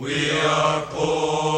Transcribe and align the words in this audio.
We 0.00 0.30
are 0.30 0.86
poor. 0.86 1.49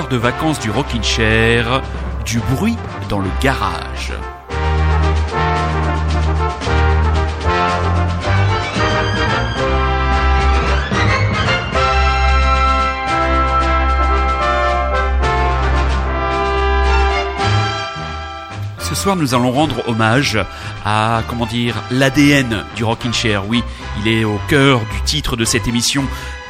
De 0.00 0.16
vacances 0.16 0.58
du 0.58 0.70
Rockin' 0.70 1.02
Chair, 1.02 1.82
du 2.24 2.38
bruit 2.38 2.78
dans 3.10 3.18
le 3.18 3.28
garage. 3.42 4.14
Ce 18.78 18.94
soir, 18.94 19.14
nous 19.16 19.34
allons 19.34 19.52
rendre 19.52 19.86
hommage 19.88 20.38
à, 20.86 21.22
comment 21.28 21.44
dire, 21.44 21.74
l'ADN 21.90 22.64
du 22.76 22.84
Rockin' 22.84 23.12
Chair. 23.12 23.46
Oui, 23.46 23.62
il 24.00 24.08
est 24.08 24.24
au 24.24 24.40
cœur 24.48 24.80
du 24.80 25.02
titre 25.04 25.36
de 25.36 25.44
cette 25.44 25.68
émission 25.68 26.04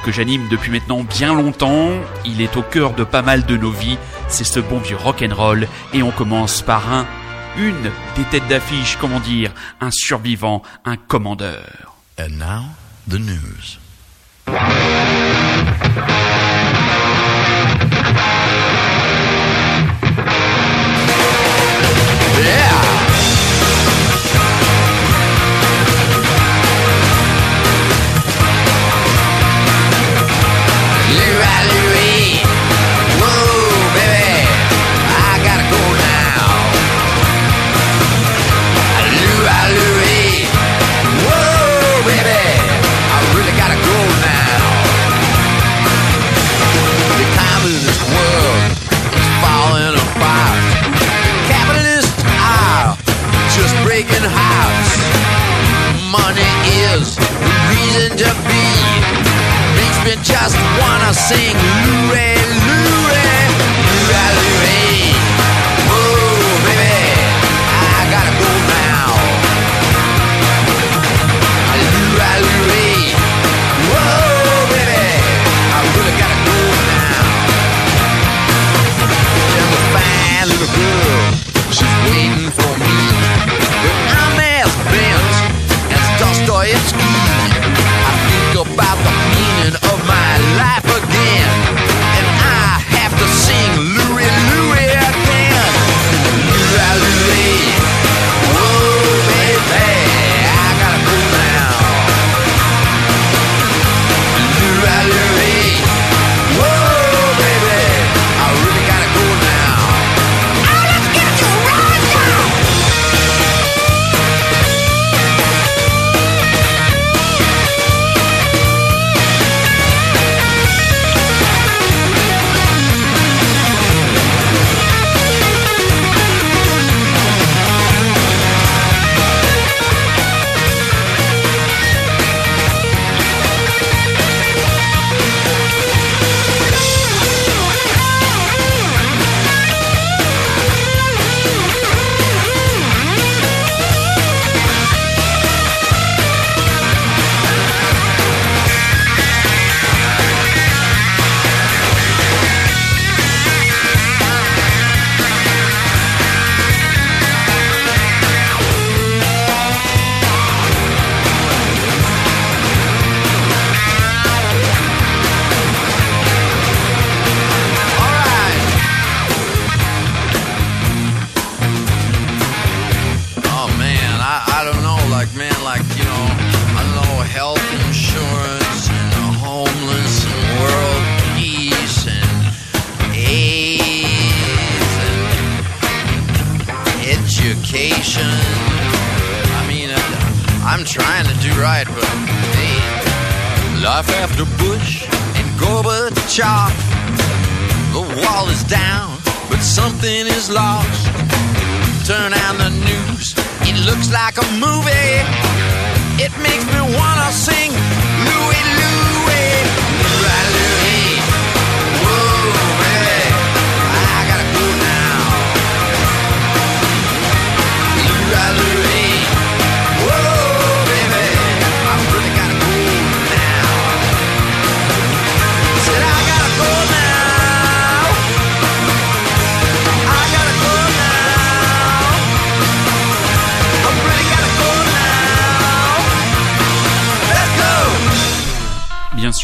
que 0.05 0.13
j'anime 0.13 0.49
depuis 0.49 0.71
maintenant 0.71 1.03
bien 1.03 1.35
longtemps. 1.35 1.89
Il 2.25 2.41
est 2.41 2.57
au 2.57 2.63
cœur 2.63 2.95
de 2.95 3.05
pas 3.05 3.23
mal 3.23 3.45
de 3.47 3.57
nos 3.57 3.71
vies. 3.71 3.99
C'est 4.29 4.45
ce 4.45 4.61
bon 4.61 4.79
vieux 4.79 4.97
rock 4.97 5.23
and 5.23 5.35
roll 5.35 5.69
et 5.93 6.03
on 6.03 6.11
commence 6.11 6.63
par 6.63 6.93
un 6.93 7.07
une 7.57 7.91
des 8.17 8.25
têtes 8.31 8.49
d'affiche, 8.49 8.97
comment 9.01 9.21
dire, 9.21 9.53
un 9.81 9.91
survivant, 9.91 10.63
un 10.85 10.97
commandeur. 10.97 11.97
And 12.19 12.39
now 12.39 12.65
the 13.09 13.19
news. 13.19 13.79
money 56.13 56.53
is 56.93 57.17
the 57.17 57.29
reason 57.73 58.11
to 58.19 58.31
be. 58.45 58.67
Makes 59.81 59.99
me 60.05 60.15
just 60.23 60.57
wanna 60.79 61.15
sing 61.15 61.57
Luray, 61.87 62.37
Luray, 62.69 63.41
Luray, 63.89 64.31
Luray. 64.37 64.92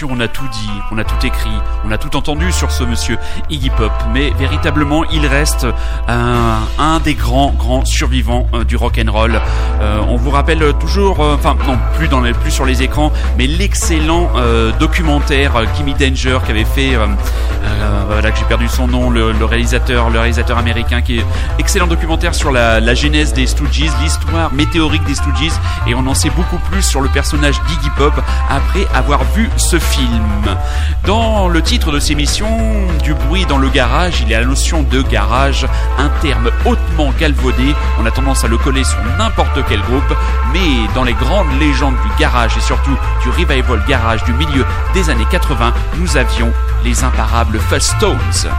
On 0.05 0.21
a 0.21 0.29
tout 0.29 0.49
dit, 0.49 0.71
on 0.91 0.99
a 0.99 1.05
tout 1.05 1.27
écrit, 1.27 1.51
on 1.85 1.91
a 1.91 1.99
tout 1.99 2.17
entendu 2.17 2.51
sur 2.53 2.71
ce 2.71 2.85
monsieur 2.85 3.19
Iggy 3.51 3.71
Pop, 3.71 3.93
mais 4.13 4.31
véritablement, 4.39 5.05
il 5.13 5.27
reste 5.27 5.67
un, 6.09 7.01
des 7.01 7.15
grands, 7.15 7.53
grands 7.53 7.85
survivants 7.85 8.47
euh, 8.55 8.65
du 8.65 8.77
rock 8.77 9.01
and 9.05 9.11
roll. 9.11 9.41
Euh, 9.81 10.01
on 10.09 10.17
vous 10.17 10.31
rappelle 10.31 10.73
toujours, 10.81 11.21
euh, 11.21 11.35
enfin 11.35 11.57
non, 11.67 11.79
plus 11.97 12.09
dans 12.09 12.21
les, 12.21 12.33
plus 12.33 12.51
sur 12.51 12.65
les 12.65 12.83
écrans, 12.83 13.13
mais 13.37 13.47
l'excellent 13.47 14.31
documentaire 14.79 15.53
Gimme 15.77 15.95
Danger 15.99 16.39
qu'avait 16.47 16.65
fait, 16.65 16.93
là 16.93 18.31
que 18.31 18.39
j'ai 18.39 18.45
perdu 18.45 18.69
son 18.69 18.89
nom, 18.89 19.11
le, 19.11 19.33
le, 19.33 19.45
réalisateur, 19.45 20.11
le 20.11 20.19
réalisateur 20.19 20.59
américain, 20.59 21.03
qui 21.03 21.19
est 21.19 21.25
excellent 21.59 21.87
documentaire 21.87 22.35
sur 22.35 22.51
la, 22.51 22.81
la 22.81 22.95
genèse 22.95 23.33
des 23.33 23.47
Stooges, 23.47 23.91
l'histoire 24.03 24.53
météorique 24.53 25.05
des 25.05 25.15
Stooges, 25.15 25.53
et 25.87 25.95
on 25.95 26.07
en 26.07 26.15
sait 26.15 26.31
beaucoup 26.31 26.59
plus 26.71 26.83
sur 26.83 27.01
le 27.01 27.09
personnage 27.09 27.61
d'Iggy 27.69 27.91
Pop 27.97 28.15
après 28.49 28.87
avoir 28.95 29.25
vu 29.35 29.49
ce 29.57 29.79
film. 29.79 30.09
Dans 31.07 31.49
le 31.49 31.63
titre 31.63 31.91
de 31.91 31.99
ces 31.99 32.15
missions, 32.15 32.87
du 33.03 33.15
bruit 33.15 33.47
dans 33.47 33.59
le 33.59 33.69
garage, 33.69 34.21
il 34.21 34.29
y 34.29 34.35
a 34.35 34.41
la 34.41 34.47
notion 34.47 34.83
de 34.83 35.03
garage, 35.03 35.67
un 35.97 36.09
terme 36.21 36.51
hautement 36.67 37.13
galvaudé, 37.19 37.75
on 38.01 38.07
a 38.07 38.11
tendance 38.11 38.45
à 38.45 38.49
le 38.49 38.59
coller 38.59 38.85
sur 38.85 38.99
n'importe 39.17 39.59
quel 39.69 39.81
groupe, 39.81 40.15
mais 40.53 40.93
dans 40.95 41.05
les 41.05 41.15
grandes 41.15 41.59
légendes 41.59 41.97
du 41.97 42.21
garage 42.21 42.57
et 42.57 42.61
surtout 42.61 42.97
du 43.23 43.31
revival 43.31 43.83
garage 43.89 44.25
du 44.25 44.33
milieu 44.35 44.67
des 44.95 45.09
années 45.11 45.27
80, 45.31 45.73
nous 45.99 46.17
avions 46.17 46.53
les 46.85 47.05
imparables 47.05 47.59
Fuzz 47.59 47.83
Stones. 47.97 48.51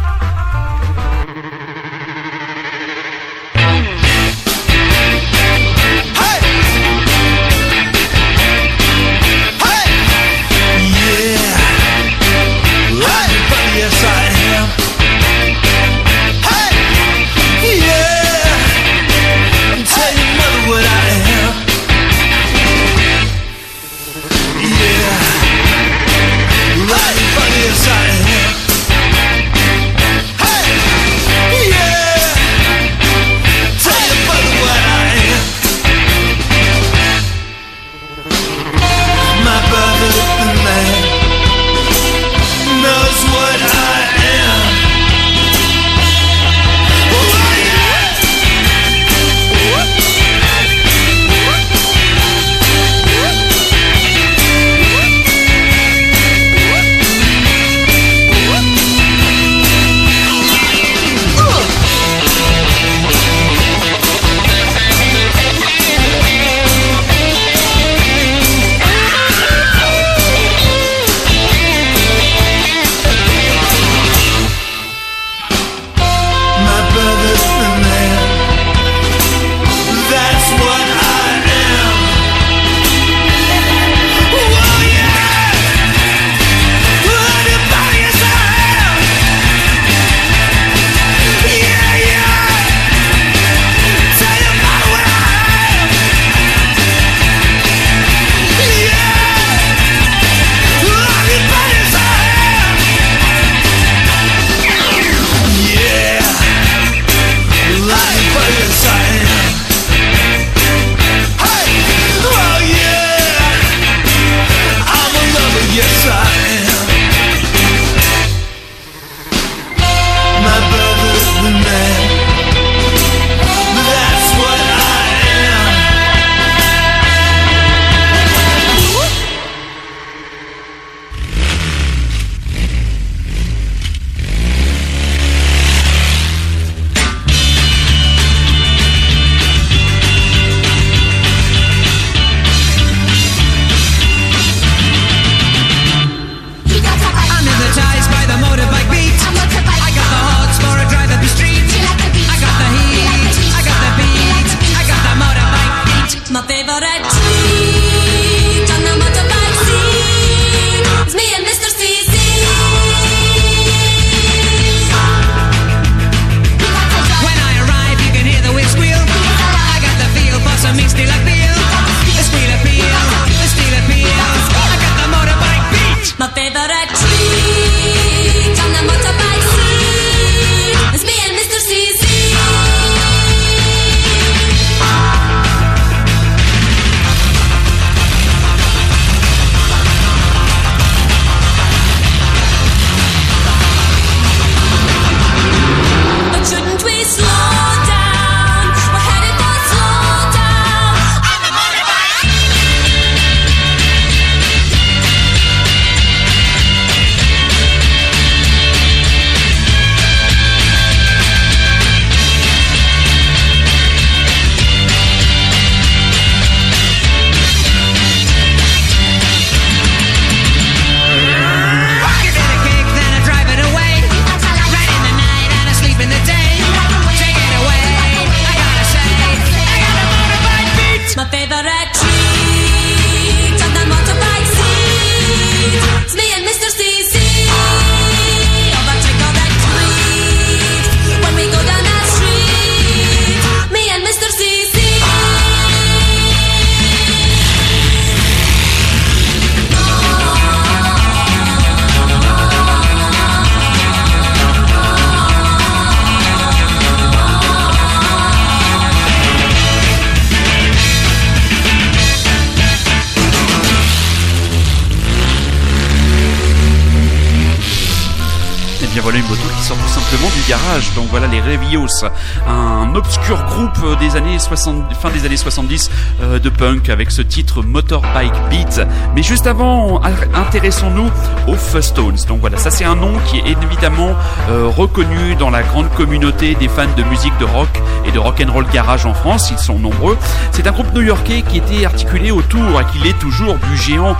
Revios, 271.49 272.05
un 272.47 272.93
obscur 272.93 273.43
groupe 273.45 273.99
des 273.99 274.15
années 274.15 274.37
60, 274.37 274.93
fin 274.93 275.09
des 275.09 275.25
années 275.25 275.37
70 275.37 275.89
euh, 276.21 276.39
de 276.39 276.49
punk 276.49 276.89
avec 276.89 277.09
ce 277.09 277.23
titre 277.23 277.63
Motorbike 277.63 278.33
Beat. 278.51 278.81
Mais 279.15 279.23
juste 279.23 279.47
avant, 279.47 279.99
intéressons-nous 280.35 281.09
aux 281.47 281.55
Fuzz-Tones. 281.55 282.19
Donc 282.27 282.39
voilà, 282.41 282.57
ça 282.57 282.69
c'est 282.69 282.85
un 282.85 282.95
nom 282.95 283.13
qui 283.25 283.39
est 283.39 283.57
évidemment 283.63 284.15
euh, 284.49 284.67
reconnu 284.67 285.35
dans 285.35 285.49
la 285.49 285.63
grande 285.63 285.89
communauté 285.93 286.53
des 286.53 286.67
fans 286.67 286.85
de 286.95 287.03
musique 287.03 287.37
de 287.39 287.45
rock 287.45 287.69
et 288.05 288.11
de 288.11 288.19
rock 288.19 288.43
and 288.45 288.51
roll 288.51 288.65
garage 288.71 289.07
en 289.07 289.15
France. 289.15 289.49
Ils 289.51 289.57
sont 289.57 289.79
nombreux. 289.79 290.17
C'est 290.51 290.67
un 290.67 290.71
groupe 290.71 290.93
new-yorkais 290.93 291.41
qui 291.49 291.57
était 291.57 291.85
articulé 291.85 292.29
autour 292.29 292.79
et 292.79 292.85
qui 292.91 292.99
l'est 292.99 293.17
toujours 293.17 293.55
du 293.55 293.77
géant 293.77 294.15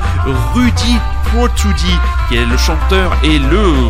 Rudy 0.55 0.97
Protudi, 1.25 1.93
qui 2.27 2.37
est 2.37 2.45
le 2.45 2.57
chanteur 2.57 3.15
et 3.23 3.37
le 3.37 3.89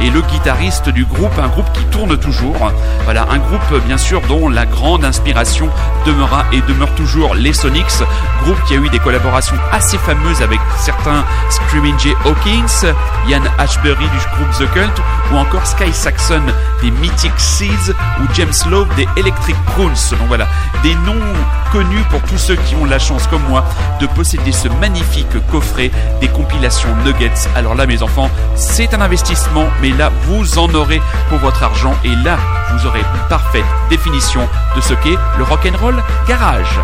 et 0.00 0.10
le 0.10 0.20
guitariste 0.22 0.88
du 0.88 1.04
groupe, 1.04 1.38
un 1.38 1.48
groupe 1.48 1.70
qui 1.72 1.84
tourne 1.86 2.16
toujours. 2.18 2.56
Voilà, 3.04 3.26
un 3.30 3.38
groupe 3.38 3.84
bien 3.86 3.98
sûr 3.98 4.20
dont 4.22 4.48
la 4.48 4.66
grande 4.66 5.04
inspiration 5.04 5.68
demeura 6.04 6.44
et 6.52 6.60
demeure 6.62 6.94
toujours 6.94 7.34
les 7.34 7.52
Sonics, 7.52 8.02
groupe 8.42 8.62
qui 8.66 8.74
a 8.74 8.76
eu 8.76 8.88
des 8.88 8.98
collaborations 8.98 9.56
assez 9.72 9.98
fameuses 9.98 10.42
avec 10.42 10.60
certains 10.78 11.24
Screaming 11.50 11.98
Jay 11.98 12.14
Hawkins, 12.24 12.92
Ian 13.28 13.42
Ashbury 13.58 13.94
du 13.96 14.36
groupe 14.36 14.50
The 14.58 14.72
Cult 14.72 15.02
ou 15.32 15.36
encore 15.36 15.66
Sky 15.66 15.92
Saxon 15.92 16.42
des 16.82 16.90
Mythic 16.90 17.32
Seeds 17.38 17.92
ou 18.20 18.34
James 18.34 18.52
Love 18.70 18.88
des 18.96 19.06
Electric 19.16 19.56
Prunes. 19.66 19.94
Donc 20.12 20.28
voilà, 20.28 20.46
des 20.82 20.94
noms 21.06 21.14
connus 21.72 22.04
pour 22.10 22.22
tous 22.22 22.38
ceux 22.38 22.56
qui 22.56 22.74
ont 22.76 22.84
la 22.84 22.98
chance 22.98 23.26
comme 23.26 23.42
moi 23.48 23.64
de 24.00 24.06
posséder 24.06 24.52
ce 24.52 24.68
magnifique 24.68 25.26
coffret 25.50 25.90
des 26.20 26.28
compilations 26.28 26.94
Nuggets. 27.04 27.48
Alors 27.54 27.74
là 27.74 27.86
mes 27.86 28.02
enfants, 28.02 28.30
c'est 28.54 28.94
un 28.94 29.00
investissement 29.00 29.66
mais 29.82 29.85
là 29.92 30.10
vous 30.22 30.58
en 30.58 30.72
aurez 30.74 31.00
pour 31.28 31.38
votre 31.38 31.62
argent 31.62 31.94
et 32.04 32.14
là 32.24 32.38
vous 32.72 32.86
aurez 32.86 33.00
une 33.00 33.28
parfaite 33.28 33.64
définition 33.90 34.48
de 34.74 34.80
ce 34.80 34.94
qu'est 34.94 35.16
le 35.38 35.44
rock'n'roll 35.44 36.02
garage. 36.28 36.80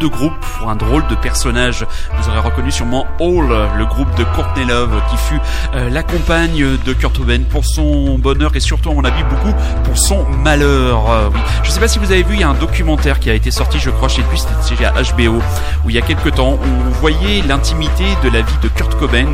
De 0.00 0.06
groupe, 0.06 0.32
pour 0.58 0.70
un 0.70 0.76
drôle 0.76 1.06
de 1.08 1.14
personnage. 1.14 1.86
Vous 2.18 2.28
aurez 2.28 2.40
reconnu 2.40 2.70
sûrement 2.70 3.06
Hall, 3.20 3.48
le 3.76 3.86
groupe 3.86 4.12
de 4.16 4.24
Courtney 4.24 4.64
Love, 4.64 5.00
qui 5.10 5.16
fut 5.16 5.40
euh, 5.74 5.90
la 5.90 6.02
compagne 6.02 6.78
de 6.84 6.92
Kurt 6.94 7.16
Cobain 7.16 7.42
pour 7.48 7.64
son 7.64 8.18
bonheur 8.18 8.50
et 8.54 8.60
surtout, 8.60 8.90
à 8.90 8.94
mon 8.94 9.04
avis, 9.04 9.22
beaucoup 9.24 9.54
pour 9.84 9.98
son 9.98 10.24
malheur. 10.24 11.10
Euh, 11.10 11.28
oui. 11.32 11.40
Je 11.62 11.70
sais 11.70 11.80
pas 11.80 11.88
si 11.88 11.98
vous 11.98 12.10
avez 12.10 12.22
vu, 12.22 12.34
il 12.34 12.40
y 12.40 12.44
a 12.44 12.48
un 12.48 12.54
documentaire 12.54 13.20
qui 13.20 13.30
a 13.30 13.34
été 13.34 13.50
sorti, 13.50 13.78
je 13.78 13.90
crois, 13.90 14.08
chez 14.08 14.22
lui, 14.22 14.38
c'était 14.38 14.84
à 14.84 14.92
HBO, 14.92 15.40
où 15.84 15.90
il 15.90 15.94
y 15.94 15.98
a 15.98 16.02
quelques 16.02 16.34
temps, 16.34 16.54
où 16.54 16.88
on 16.88 16.90
voyait 17.00 17.42
l'intimité 17.46 18.04
de 18.24 18.30
la 18.30 18.40
vie 18.40 18.58
de 18.62 18.68
Kurt 18.68 18.98
Cobain. 18.98 19.26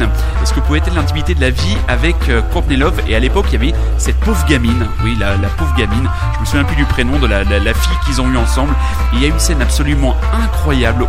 Est-ce 0.43 0.53
que 0.53 0.61
pouvait 0.61 0.79
être 0.79 0.95
l'intimité 0.95 1.35
de 1.35 1.41
la 1.41 1.51
vie 1.51 1.77
avec 1.87 2.17
euh, 2.29 2.43
Courtney 2.53 2.77
Love? 2.77 3.01
Et 3.09 3.15
à 3.15 3.21
l'époque, 3.21 3.47
il 3.51 3.53
y 3.53 3.57
avait 3.57 3.79
cette 3.99 4.19
pauvre 4.21 4.45
gamine, 4.47 4.87
oui, 5.05 5.17
la, 5.21 5.37
la 5.37 5.49
pauvre 5.49 5.75
gamine, 5.77 6.09
je 6.35 6.41
me 6.41 6.45
souviens 6.45 6.65
plus 6.65 6.77
du 6.77 6.85
prénom 6.85 7.19
de 7.19 7.27
la, 7.27 7.45
la, 7.45 7.61
la 7.61 7.75
fille 7.75 7.97
qu'ils 8.05 8.21
ont 8.21 8.31
eu 8.31 8.37
ensemble. 8.37 8.75
Et 9.13 9.17
il 9.17 9.23
y 9.23 9.25
a 9.27 9.29
une 9.29 9.39
scène 9.39 9.63
absolument 9.63 10.17
incroyable 10.33 10.56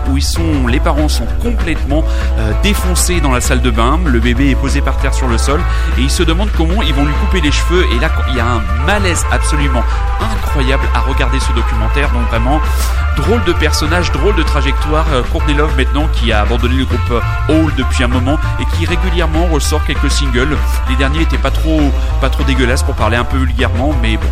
où 0.10 0.18
ils 0.18 0.24
sont, 0.24 0.68
les 0.68 0.80
parents 0.80 1.10
sont 1.10 1.26
complètement 1.42 2.04
euh, 2.38 2.52
défoncés 2.62 3.22
dans 3.22 3.32
la 3.32 3.42
salle 3.42 3.62
de 3.62 3.72
bain. 3.72 4.00
Le 4.06 4.20
bébé 4.20 4.52
est 4.52 4.56
posé 4.56 4.82
par 4.82 4.98
terre 4.98 5.14
sur 5.14 5.28
le 5.28 5.38
sol 5.38 5.60
et 5.98 6.02
ils 6.02 6.12
se 6.12 6.24
demandent 6.24 6.52
comment 6.56 6.82
ils 6.84 6.94
vont 6.94 7.06
lui 7.06 7.14
couper 7.26 7.42
les 7.42 7.52
cheveux. 7.52 7.86
Et 7.96 8.00
là, 8.00 8.10
il 8.30 8.36
y 8.36 8.40
a 8.40 8.46
un 8.46 8.62
malaise 8.86 9.26
absolument 9.32 9.84
incroyable 10.34 10.84
à 10.94 11.00
regarder 11.02 11.40
ce 11.40 11.52
documentaire. 11.54 12.10
Donc 12.12 12.28
vraiment, 12.30 12.62
drôle 13.16 13.44
de 13.46 13.54
personnage, 13.54 14.12
drôle 14.12 14.36
de 14.36 14.44
trajectoire. 14.44 15.06
Euh, 15.12 15.24
Courtney 15.32 15.56
Love 15.56 15.76
maintenant 15.76 16.08
qui 16.14 16.32
a 16.32 16.42
abandonné 16.42 16.76
le 16.76 16.86
groupe 16.86 17.12
euh, 17.12 17.22
Hall 17.50 17.74
depuis 17.76 18.04
un 18.04 18.08
moment 18.08 18.38
et 18.60 18.66
qui 18.78 18.86
régulièrement 18.86 19.48
ressort 19.48 19.84
quelques 19.86 20.12
singles. 20.12 20.56
Les 20.90 20.96
derniers 20.96 21.22
étaient 21.22 21.38
pas 21.38 21.52
trop, 21.52 21.92
pas 22.22 22.30
trop 22.30 22.44
dégueulasses 22.44 22.84
pour 22.84 22.96
parler 22.96 23.18
un 23.18 23.26
peu 23.26 23.38
vulgairement, 23.38 23.94
mais 24.02 24.18
bon. 24.18 24.28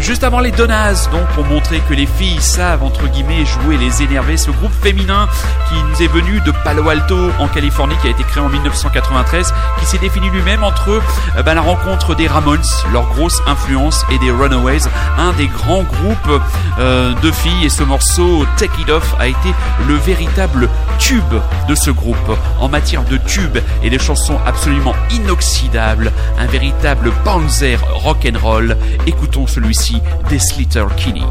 Juste 0.00 0.24
avant 0.24 0.40
les 0.40 0.50
Donas, 0.50 1.08
donc 1.12 1.26
pour 1.28 1.44
montrer 1.44 1.80
que 1.88 1.94
les 1.94 2.06
filles 2.06 2.40
savent 2.40 2.82
entre 2.82 3.06
guillemets 3.08 3.44
jouer 3.44 3.76
les 3.76 4.02
énerver, 4.02 4.36
ce 4.46 4.50
groupe 4.52 4.72
féminin 4.80 5.28
qui 5.68 5.74
nous 5.82 6.02
est 6.02 6.12
venu 6.12 6.40
de 6.40 6.52
Palo 6.62 6.88
Alto 6.88 7.16
en 7.40 7.48
Californie, 7.48 7.96
qui 8.00 8.06
a 8.06 8.10
été 8.10 8.22
créé 8.22 8.42
en 8.42 8.48
1993, 8.48 9.52
qui 9.80 9.86
s'est 9.86 9.98
défini 9.98 10.30
lui-même 10.30 10.62
entre 10.62 10.90
euh, 11.36 11.42
bah, 11.42 11.54
la 11.54 11.60
rencontre 11.60 12.14
des 12.14 12.28
Ramones, 12.28 12.60
leur 12.92 13.08
grosse 13.08 13.40
influence, 13.46 14.04
et 14.12 14.18
des 14.18 14.30
Runaways, 14.30 14.82
un 15.18 15.32
des 15.32 15.48
grands 15.48 15.82
groupes 15.82 16.42
euh, 16.78 17.12
de 17.14 17.30
filles. 17.32 17.64
Et 17.64 17.68
ce 17.68 17.82
morceau 17.82 18.46
Take 18.56 18.82
It 18.82 18.90
Off 18.90 19.16
a 19.18 19.26
été 19.26 19.54
le 19.88 19.94
véritable 19.94 20.68
tube 20.98 21.34
de 21.68 21.74
ce 21.74 21.90
groupe 21.90 22.38
en 22.60 22.68
matière 22.68 23.02
de 23.04 23.16
tube 23.16 23.58
et 23.82 23.90
de 23.90 23.98
chansons 23.98 24.38
absolument 24.46 24.94
inoxydables, 25.10 26.12
un 26.38 26.46
véritable 26.46 27.10
panzer 27.24 27.80
rock 27.94 28.28
and 28.32 28.38
roll. 28.38 28.76
Écoutons 29.06 29.48
celui-ci 29.48 30.00
des 30.28 30.38
Slater 30.38 30.86
Kinney. 30.96 31.26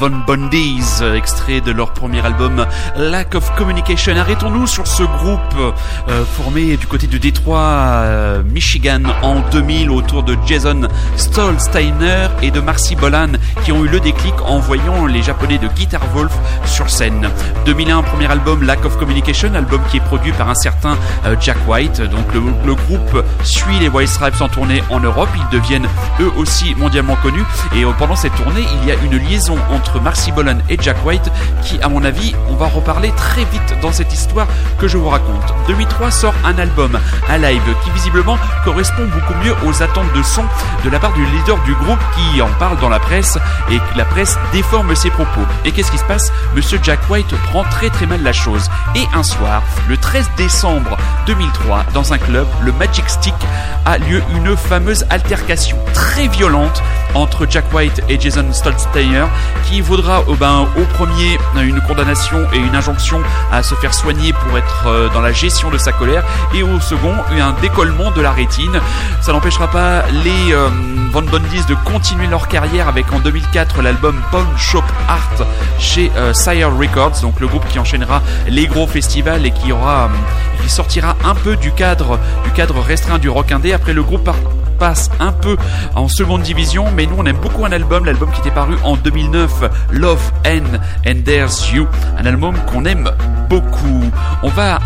Von 0.00 0.22
Bondys, 0.26 1.02
extrait 1.14 1.60
de 1.60 1.72
leur 1.72 1.92
premier 1.92 2.24
album 2.24 2.64
Lack 2.96 3.34
of 3.34 3.54
Communication. 3.54 4.16
Arrêtons-nous 4.16 4.66
sur 4.66 4.86
ce 4.86 5.02
groupe 5.02 5.74
euh, 6.08 6.24
formé 6.24 6.78
du 6.78 6.86
côté 6.86 7.06
de 7.06 7.18
Détroit, 7.18 7.60
euh, 7.60 8.42
Michigan 8.42 9.02
en 9.20 9.40
2000 9.52 9.90
autour 9.90 10.22
de 10.22 10.38
Jason 10.46 10.88
Stolsteiner 11.16 12.28
et 12.40 12.50
de 12.50 12.60
Marcy 12.60 12.96
Bolan 12.96 13.32
qui 13.62 13.72
ont 13.72 13.84
eu 13.84 13.88
le 13.88 14.00
déclic 14.00 14.32
en 14.46 14.58
voyant 14.58 15.04
les 15.04 15.22
japonais 15.22 15.58
de 15.58 15.68
Guitar 15.68 16.00
Wolf 16.14 16.32
sur 16.64 16.88
scène. 16.88 17.28
2001, 17.66 18.00
premier 18.00 18.30
album 18.30 18.62
Lack 18.62 18.86
of 18.86 18.96
Communication, 18.96 19.52
album 19.54 19.82
qui 19.90 19.98
est 19.98 20.04
produit 20.04 20.32
par 20.32 20.48
un 20.48 20.54
certain 20.54 20.96
euh, 21.26 21.36
Jack 21.42 21.58
White. 21.68 22.00
Donc 22.00 22.32
le, 22.32 22.40
le, 22.64 22.74
groupe 22.74 23.22
suit 23.42 23.78
les 23.80 23.88
White 23.88 24.08
Stripes 24.08 24.40
en 24.40 24.48
tournée 24.48 24.82
en 24.88 25.00
Europe. 25.00 25.28
Ils 25.36 25.58
deviennent 25.58 25.88
eux 26.20 26.32
aussi 26.38 26.74
mondialement 26.74 27.16
connus 27.16 27.44
et 27.76 27.84
pendant 27.98 28.16
cette 28.16 28.34
tournée, 28.36 28.64
il 28.80 28.88
y 28.88 28.92
a 28.92 28.94
une 29.04 29.18
liaison 29.18 29.58
entre 29.70 29.89
Marcy 29.98 30.30
Bolan 30.32 30.58
et 30.68 30.76
Jack 30.80 31.04
White 31.04 31.30
qui, 31.62 31.80
à 31.80 31.88
mon 31.88 32.04
avis, 32.04 32.34
on 32.48 32.54
va 32.54 32.66
reparler 32.66 33.10
très 33.16 33.44
vite 33.44 33.74
dans 33.82 33.92
cette 33.92 34.12
histoire 34.12 34.46
que 34.78 34.86
je 34.86 34.96
vous 34.96 35.08
raconte. 35.08 35.54
2003 35.66 36.10
sort 36.10 36.34
un 36.44 36.58
album, 36.58 36.98
un 37.28 37.38
live, 37.38 37.62
qui 37.82 37.90
visiblement 37.90 38.38
correspond 38.64 39.06
beaucoup 39.06 39.34
mieux 39.44 39.54
aux 39.66 39.82
attentes 39.82 40.12
de 40.14 40.22
son 40.22 40.44
de 40.84 40.90
la 40.90 40.98
part 40.98 41.12
du 41.12 41.24
leader 41.24 41.58
du 41.64 41.74
groupe 41.74 41.98
qui 42.14 42.40
en 42.42 42.48
parle 42.58 42.78
dans 42.78 42.88
la 42.88 43.00
presse 43.00 43.38
et 43.70 43.78
la 43.96 44.04
presse 44.04 44.38
déforme 44.52 44.94
ses 44.94 45.10
propos. 45.10 45.40
Et 45.64 45.72
qu'est-ce 45.72 45.90
qui 45.90 45.98
se 45.98 46.04
passe? 46.04 46.32
Monsieur 46.54 46.78
Jack 46.82 47.00
White 47.08 47.34
prend 47.50 47.64
très 47.64 47.90
très 47.90 48.06
mal 48.06 48.22
la 48.22 48.32
chose. 48.32 48.70
Et 48.94 49.06
un 49.14 49.22
soir, 49.22 49.62
le 49.88 49.96
13 49.96 50.30
décembre 50.36 50.96
2003, 51.26 51.86
dans 51.94 52.12
un 52.12 52.18
club, 52.18 52.46
le 52.62 52.72
Magic 52.72 53.08
Stick, 53.08 53.34
a 53.86 53.98
lieu 53.98 54.22
une 54.34 54.56
fameuse 54.56 55.06
altercation 55.10 55.78
très 55.94 56.28
violente 56.28 56.82
entre 57.14 57.46
Jack 57.48 57.72
White 57.72 58.02
et 58.08 58.18
Jason 58.20 58.52
Stolsteiner 58.52 59.26
qui 59.64 59.80
vaudra 59.80 60.22
au, 60.28 60.34
ben, 60.34 60.66
au 60.76 60.84
premier 60.94 61.38
une 61.60 61.80
condamnation 61.80 62.38
et 62.52 62.58
une 62.58 62.74
injonction 62.74 63.20
à 63.52 63.62
se 63.62 63.74
faire 63.74 63.94
soigner 63.94 64.32
pour 64.32 64.56
être 64.58 64.84
euh, 64.86 65.08
dans 65.12 65.20
la 65.20 65.32
gestion 65.32 65.70
de 65.70 65.78
sa 65.78 65.92
colère 65.92 66.24
et 66.54 66.62
au 66.62 66.80
second 66.80 67.14
un 67.40 67.52
décollement 67.60 68.10
de 68.10 68.20
la 68.20 68.32
rétine. 68.32 68.80
Ça 69.20 69.32
n'empêchera 69.32 69.68
pas 69.68 70.02
les 70.24 70.52
euh, 70.52 70.68
Von 71.12 71.22
Bondis 71.22 71.64
de 71.68 71.74
continuer 71.84 72.26
leur 72.26 72.48
carrière 72.48 72.88
avec 72.88 73.12
en 73.12 73.18
2004 73.18 73.82
l'album 73.82 74.14
Pawn 74.30 74.46
Shop 74.56 74.84
Art 75.08 75.46
chez 75.78 76.10
euh, 76.16 76.32
Sire 76.32 76.70
Records, 76.76 77.20
donc 77.22 77.40
le 77.40 77.46
groupe 77.46 77.66
qui 77.68 77.78
enchaînera 77.78 78.22
les 78.48 78.66
gros 78.66 78.86
festivals 78.86 79.44
et 79.46 79.50
qui 79.50 79.72
aura 79.72 80.10
qui 80.62 80.68
sortira 80.68 81.16
un 81.24 81.34
peu 81.34 81.56
du 81.56 81.72
cadre 81.72 82.18
du 82.44 82.50
cadre 82.50 82.80
restreint 82.80 83.18
du 83.18 83.28
rock 83.28 83.50
indé 83.52 83.72
après 83.72 83.92
le 83.92 84.02
groupe 84.02 84.28
passe 84.80 85.10
un 85.20 85.30
peu 85.30 85.58
en 85.94 86.08
seconde 86.08 86.42
division, 86.42 86.86
mais 86.96 87.04
nous 87.04 87.16
on 87.18 87.26
aime 87.26 87.36
beaucoup 87.36 87.66
un 87.66 87.70
album, 87.70 88.06
l'album 88.06 88.32
qui 88.32 88.40
était 88.40 88.50
paru 88.50 88.76
en 88.82 88.96
2009, 88.96 89.64
Love 89.90 90.32
and 90.46 90.78
and 91.06 91.22
There's 91.24 91.70
You, 91.70 91.86
un 92.18 92.24
album 92.24 92.56
qu'on 92.66 92.86
aime 92.86 93.10
beaucoup. 93.50 94.10
On 94.42 94.48
va 94.48 94.78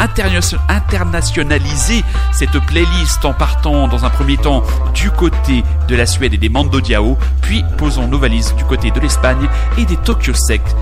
internationaliser 0.69 2.03
cette 2.33 2.59
playlist 2.67 3.25
en 3.25 3.33
partant 3.33 3.87
dans 3.87 4.05
un 4.05 4.11
premier 4.11 4.37
temps 4.37 4.65
du 4.95 5.13
côté 5.13 5.63
de 5.87 5.95
la 5.95 6.07
Suède 6.07 6.35
et 6.35 6.39
des 6.39 6.49
Mando 6.49 6.81
Diao, 6.81 7.17
puis 7.41 7.65
posons 7.79 8.09
nos 8.09 8.19
valises 8.19 8.53
du 8.57 8.65
côté 8.65 8.91
de 8.91 8.99
l'Espagne 8.99 9.49
et 9.79 9.85
des 9.85 9.97
Tokyo 9.97 10.35
Sect 10.35 10.75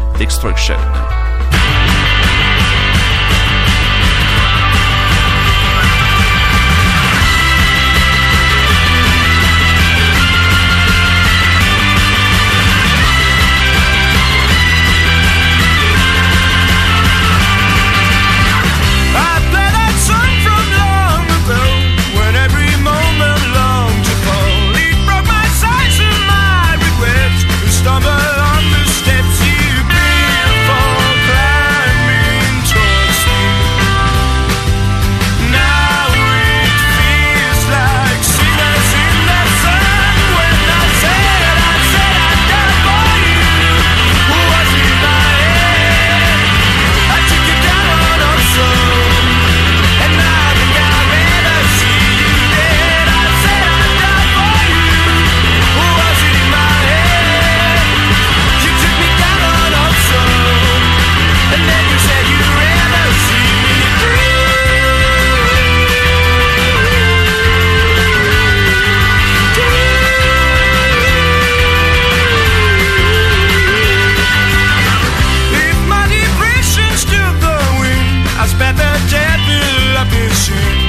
ocean 80.43 80.82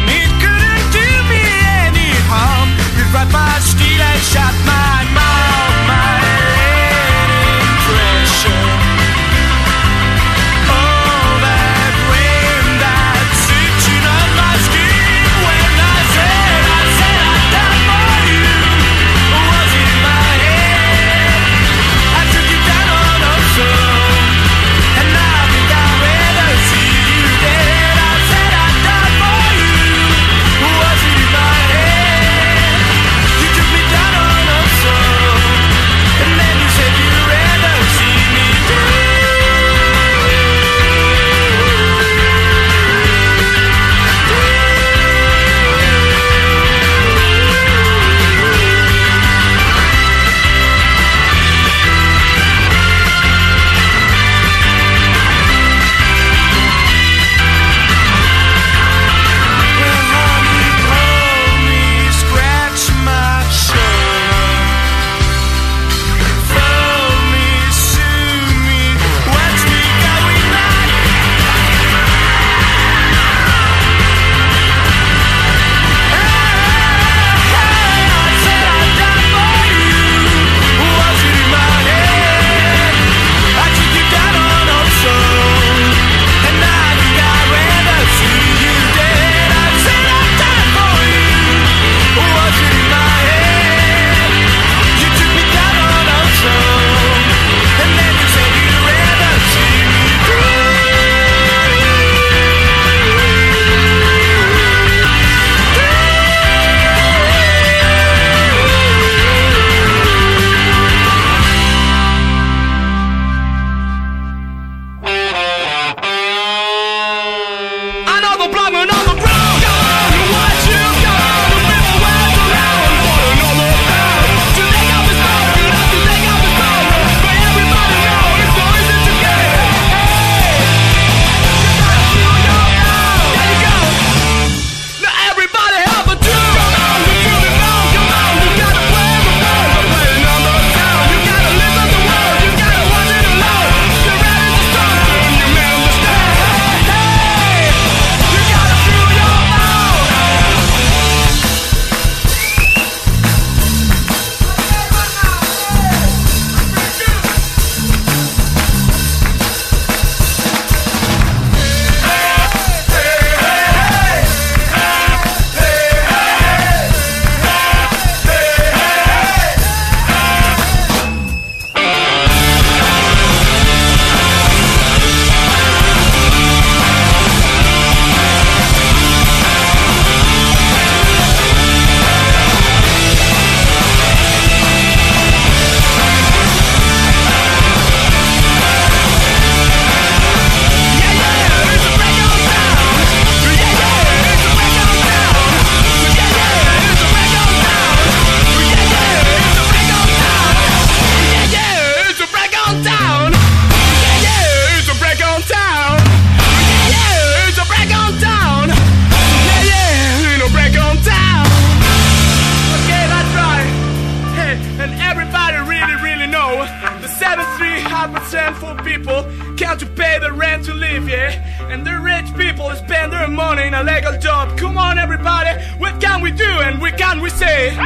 d'Extraction. 224.95 225.03
everybody, 225.03 225.49
what 225.77 226.01
can 226.01 226.21
we 226.21 226.32
do 226.32 226.43
and 226.43 226.79
what 226.82 226.97
can 226.97 227.21
we 227.21 227.29
say? 227.29 227.73
Yeah, 227.73 227.84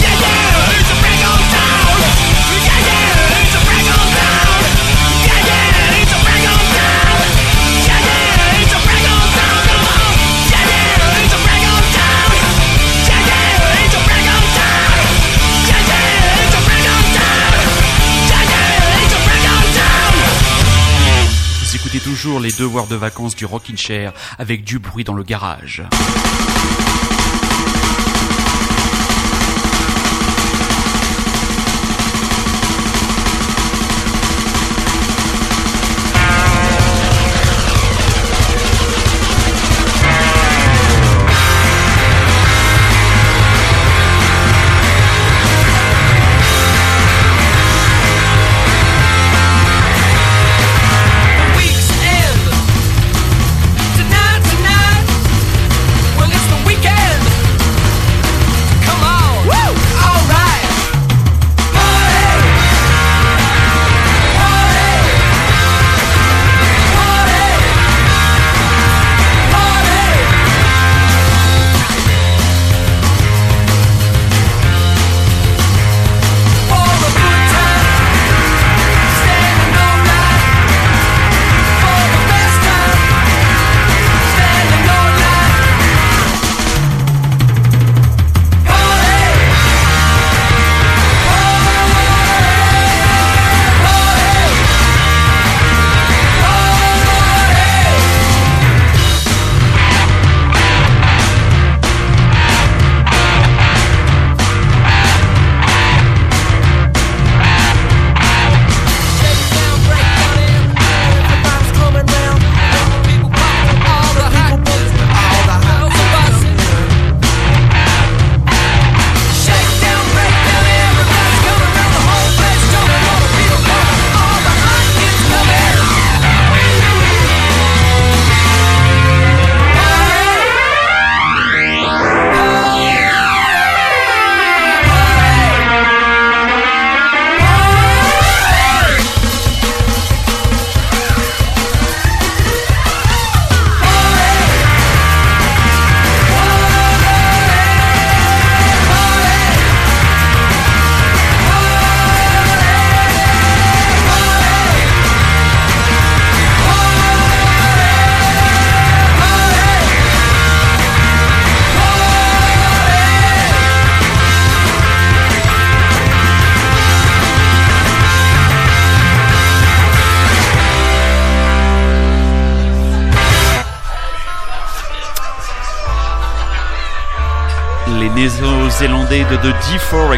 yeah, 0.00 0.77
les 22.36 22.50
devoirs 22.50 22.86
de 22.86 22.94
vacances 22.94 23.34
du 23.34 23.46
Rockin' 23.46 23.78
Chair 23.78 24.12
avec 24.38 24.62
du 24.62 24.78
bruit 24.78 25.02
dans 25.02 25.14
le 25.14 25.22
garage. 25.22 25.82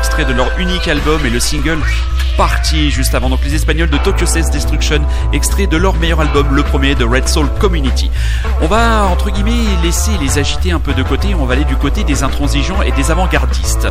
Extrait 0.00 0.24
de 0.24 0.32
leur 0.32 0.58
unique 0.58 0.88
album 0.88 1.20
et 1.26 1.30
le 1.30 1.38
single 1.38 1.78
Party 2.38 2.90
juste 2.90 3.14
avant. 3.14 3.28
Donc 3.28 3.44
les 3.44 3.54
Espagnols 3.54 3.90
de 3.90 3.98
Tokyo 3.98 4.24
16 4.24 4.50
Destruction, 4.50 5.02
extrait 5.34 5.66
de 5.66 5.76
leur 5.76 5.94
meilleur 5.96 6.22
album, 6.22 6.46
le 6.52 6.62
premier 6.62 6.94
de 6.94 7.04
Red 7.04 7.28
Soul 7.28 7.46
Community. 7.58 8.10
On 8.62 8.66
va 8.66 9.04
entre 9.04 9.28
guillemets 9.28 9.76
laisser 9.82 10.12
les 10.18 10.38
agiter 10.38 10.72
un 10.72 10.78
peu 10.78 10.94
de 10.94 11.02
côté. 11.02 11.34
On 11.34 11.44
va 11.44 11.52
aller 11.52 11.66
du 11.66 11.76
côté 11.76 12.02
des 12.02 12.22
intransigeants 12.22 12.80
et 12.80 12.92
des 12.92 13.10
avant-gardistes. 13.10 13.88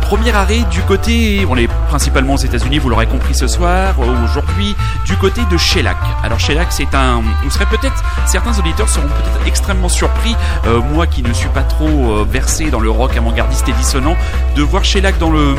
Premier 0.00 0.30
arrêt 0.30 0.62
du 0.70 0.80
côté, 0.82 1.44
on 1.50 1.56
est 1.56 1.66
principalement 1.88 2.34
aux 2.34 2.38
États-Unis, 2.38 2.78
vous 2.78 2.88
l'aurez 2.88 3.08
compris 3.08 3.34
ce 3.34 3.48
soir, 3.48 3.96
aujourd'hui, 3.98 4.76
du 5.08 5.16
côté 5.16 5.40
de 5.50 5.56
Shellac. 5.56 5.96
Alors 6.22 6.38
Shellac, 6.38 6.68
c'est 6.70 6.94
un, 6.94 7.22
vous 7.42 7.50
serez 7.50 7.64
peut-être, 7.64 8.04
certains 8.26 8.56
auditeurs 8.58 8.88
seront 8.88 9.08
peut-être 9.08 9.46
extrêmement 9.46 9.88
surpris, 9.88 10.36
euh, 10.66 10.80
moi 10.82 11.06
qui 11.06 11.22
ne 11.22 11.32
suis 11.32 11.48
pas 11.48 11.62
trop 11.62 11.86
euh, 11.88 12.26
versé 12.28 12.70
dans 12.70 12.80
le 12.80 12.90
rock 12.90 13.16
avant-gardiste 13.16 13.66
et 13.68 13.72
dissonant, 13.72 14.16
de 14.54 14.62
voir 14.62 14.84
Shellac 14.84 15.18
dans 15.18 15.30
le 15.30 15.56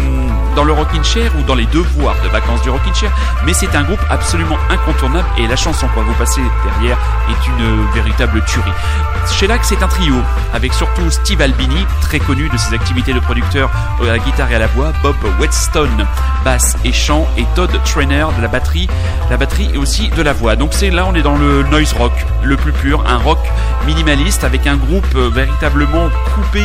dans 0.56 0.64
le 0.64 0.74
Rockin' 0.74 1.04
Chair 1.04 1.32
ou 1.40 1.44
dans 1.44 1.56
les 1.56 1.66
devoirs 1.68 2.16
de 2.24 2.30
vacances 2.30 2.62
du 2.62 2.70
Rockin' 2.70 2.94
Chair, 2.94 3.12
mais 3.46 3.54
c'est 3.54 3.76
un 3.76 3.84
groupe 3.84 4.02
absolument 4.10 4.58
incontournable 4.70 5.28
et 5.38 5.48
la 5.48 5.56
chanson 5.56 5.88
qu'on 5.88 6.02
va 6.02 6.08
vous 6.08 6.18
passer 6.18 6.42
derrière 6.66 6.98
est 7.30 7.48
une 7.48 7.92
véritable 7.94 8.44
tuerie. 8.46 8.72
Shellac, 9.32 9.64
c'est 9.64 9.82
un 9.84 9.88
trio 9.88 10.16
avec 10.54 10.74
surtout 10.74 11.10
Steve 11.10 11.42
Albini, 11.42 11.86
très 12.02 12.20
connu 12.20 12.50
de 12.50 12.58
ses 12.58 12.74
activités 12.74 13.14
de 13.14 13.20
producteur 13.20 13.70
à 14.02 14.06
la 14.06 14.20
guitare 14.20 14.52
et 14.52 14.56
à 14.56 14.60
la 14.60 14.68
voix, 14.68 14.92
Bob 15.04 15.16
Whetstone, 15.40 16.06
basse 16.44 16.78
et 16.84 16.92
chant, 16.92 17.28
et 17.38 17.46
Todd 17.56 17.72
Trainer 17.86 18.26
de 18.36 18.42
la 18.42 18.48
batterie, 18.48 18.90
batterie 19.40 19.70
et 19.74 19.78
aussi 19.78 20.10
de 20.10 20.22
la 20.22 20.34
voix. 20.34 20.56
Donc 20.56 20.72
c'est 20.74 20.90
là, 20.92 21.06
on 21.08 21.16
est 21.16 21.22
dans 21.22 21.38
le 21.38 21.64
noise 21.64 21.94
rock, 21.94 22.12
le 22.44 22.58
plus 22.58 22.74
pur, 22.74 23.04
un 23.08 23.18
rock 23.18 23.40
minimaliste 23.86 24.44
avec 24.44 24.68
un 24.68 24.78
groupe 24.78 25.06
euh, 25.16 25.30
véritablement 25.30 26.10
coupé 26.36 26.62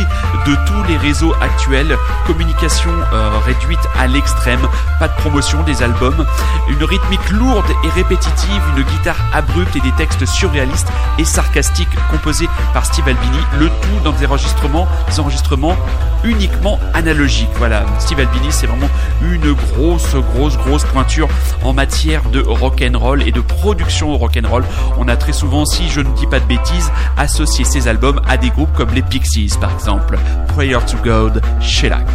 de 0.46 0.54
tous 0.66 0.82
les 0.88 0.96
réseaux 0.96 1.34
actuels, 1.40 1.96
communication 2.26 2.90
euh, 3.12 3.38
réduite 3.44 3.80
à 3.98 4.06
l'extrême, 4.06 4.60
pas 4.98 5.08
de 5.08 5.14
promotion 5.14 5.62
des 5.62 5.82
albums, 5.82 6.26
une 6.68 6.84
rythmique 6.84 7.30
lourde 7.30 7.70
et 7.84 7.88
répétitive, 7.88 8.62
une 8.76 8.82
guitare 8.82 9.16
abrupte 9.32 9.76
et 9.76 9.80
des 9.80 9.92
textes 9.92 10.26
surréalistes 10.26 10.88
et 11.18 11.24
sarcastiques 11.24 11.88
composés 12.10 12.48
par 12.72 12.84
Steve 12.84 13.08
Albini, 13.08 13.38
le 13.58 13.68
tout 13.68 14.00
dans 14.04 14.12
des 14.12 14.26
enregistrements, 14.26 14.88
des 15.08 15.20
enregistrements 15.20 15.76
uniquement 16.24 16.78
analogiques. 16.94 17.50
Voilà, 17.56 17.84
Steve 17.98 18.20
Albini, 18.20 18.48
c'est 18.50 18.66
vraiment 18.66 18.88
une 19.22 19.52
grosse, 19.52 20.14
grosse, 20.14 20.56
grosse 20.58 20.84
pointure 20.84 21.28
en 21.62 21.72
matière 21.72 22.22
de 22.30 22.40
rock 22.40 22.82
and 22.82 22.98
roll 22.98 23.22
et 23.26 23.32
de 23.32 23.40
production 23.40 24.16
rock 24.16 24.38
and 24.42 24.48
roll. 24.48 24.64
On 24.98 25.08
a 25.08 25.16
très 25.16 25.32
souvent, 25.32 25.64
si 25.64 25.88
je 25.88 26.00
ne 26.00 26.10
dis 26.14 26.26
pas 26.26 26.40
de 26.40 26.46
bêtises, 26.46 26.90
associé 27.16 27.64
ces 27.64 27.88
albums 27.88 28.20
à 28.26 28.36
des 28.36 28.50
groupes 28.50 28.72
comme 28.76 28.90
les 28.90 29.02
Pixies, 29.02 29.56
par 29.60 29.74
exemple. 29.74 30.18
Prayer 30.48 30.78
to 30.86 30.96
God, 31.02 31.42
Shellac. 31.60 32.06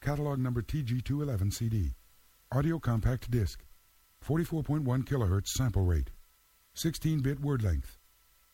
Catalog 0.00 0.38
number 0.38 0.62
TG211 0.62 1.52
CD. 1.52 1.94
Audio 2.50 2.78
compact 2.78 3.30
disc. 3.30 3.60
44.1 4.26 5.04
kilohertz 5.04 5.52
sample 5.52 5.82
rate. 5.82 6.10
16 6.74 7.20
bit 7.20 7.40
word 7.40 7.62
length. 7.62 7.98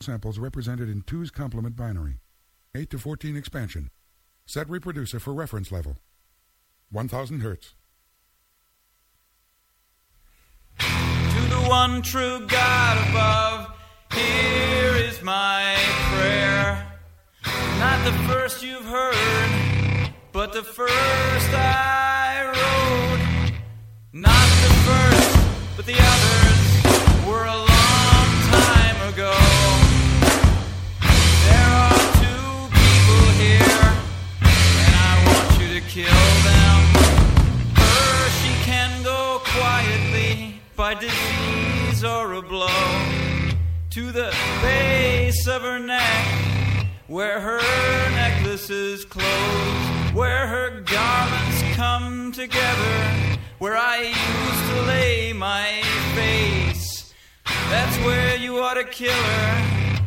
Samples 0.01 0.39
represented 0.39 0.89
in 0.89 1.03
2's 1.03 1.31
complement 1.31 1.77
binary. 1.77 2.19
8 2.75 2.91
to 2.91 2.99
14 2.99 3.37
expansion. 3.37 3.91
Set 4.47 4.69
reproducer 4.69 5.21
for 5.21 5.33
reference 5.33 5.71
level. 5.71 5.97
1000 6.91 7.41
hertz. 7.41 7.75
one 11.69 12.03
true 12.03 12.47
God 12.47 13.09
above, 13.09 13.71
here 14.13 14.97
is 14.97 15.23
my 15.23 15.77
prayer. 16.13 16.87
Not 17.79 18.05
the 18.05 18.13
first 18.29 18.63
you've 18.63 18.85
heard, 18.85 20.11
but 20.33 20.53
the 20.53 20.63
first 20.63 21.51
I 21.53 22.45
wrote. 22.47 23.53
Not 24.13 24.49
the 24.65 24.73
first, 24.89 25.39
but 25.77 25.87
the 25.87 25.97
others 25.99 27.27
were 27.27 27.45
a 27.45 27.57
long 27.57 28.29
time 28.51 29.13
ago. 29.13 29.35
There 31.49 31.71
are 31.85 31.99
two 32.23 32.47
people 32.79 33.25
here, 33.41 33.87
and 34.41 34.95
I 34.95 35.13
want 35.27 35.61
you 35.61 35.81
to 35.81 35.87
kill. 35.87 36.34
By 40.77 40.95
disease 40.95 42.05
or 42.05 42.33
a 42.35 42.43
blow 42.43 42.69
to 43.91 44.11
the 44.11 44.35
base 44.61 45.47
of 45.47 45.63
her 45.63 45.79
neck, 45.79 46.87
where 47.07 47.41
her 47.41 47.61
necklace 48.11 48.71
is 48.71 49.05
closed, 49.05 50.15
where 50.15 50.47
her 50.47 50.81
garments 50.81 51.63
come 51.75 52.33
together, 52.33 53.39
where 53.59 53.77
I 53.77 53.99
used 53.99 54.71
to 54.71 54.83
lay 54.87 55.33
my 55.33 55.83
face. 56.15 57.15
That's 57.71 57.97
where 58.05 58.37
you 58.37 58.59
ought 58.59 58.75
to 58.75 58.85
kill 58.85 59.13
her, 59.13 60.07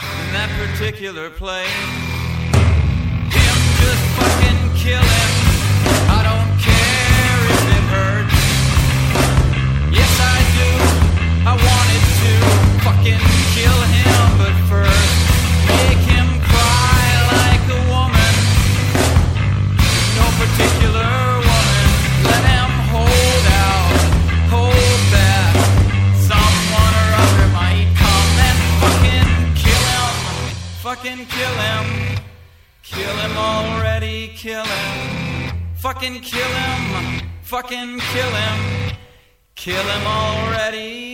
in 0.00 0.32
that 0.32 0.50
particular 0.68 1.30
place. 1.30 1.68
Him, 3.32 3.58
just 3.80 4.04
fucking 4.18 4.76
kill 4.76 5.02
him. 5.02 5.35
Might 27.54 27.86
come 28.02 28.30
and 28.48 28.58
fucking 28.82 29.54
kill 29.62 29.84
him. 29.92 30.14
Fucking 30.82 31.22
kill 31.26 31.56
him. 31.68 31.86
Kill 32.82 33.16
him 33.22 33.36
already. 33.36 34.28
Kill 34.36 34.64
him. 34.64 35.52
fucking 35.76 36.20
kill 36.20 36.52
him. 36.62 37.22
Fucking 37.42 38.00
kill 38.12 38.30
him. 38.30 38.76
Kill 39.56 39.82
him 39.82 40.06
already, 40.06 41.05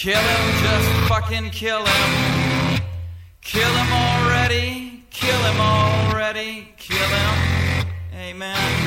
Kill 0.00 0.16
him, 0.16 0.62
just 0.62 1.08
fucking 1.10 1.50
kill 1.50 1.84
him. 1.84 2.80
Kill 3.42 3.68
him 3.68 3.92
already, 3.92 5.04
kill 5.10 5.38
him 5.40 5.60
already, 5.60 6.68
kill 6.78 6.96
him. 6.96 7.86
Amen. 8.14 8.79